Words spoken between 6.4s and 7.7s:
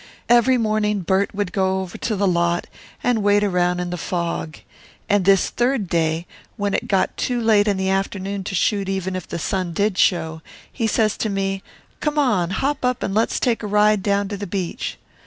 when it got too late